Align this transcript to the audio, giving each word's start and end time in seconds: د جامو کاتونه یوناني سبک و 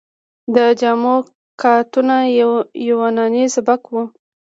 د 0.55 0.57
جامو 0.79 1.15
کاتونه 1.61 2.15
یوناني 2.89 3.43
سبک 3.55 3.81
و 3.93 3.95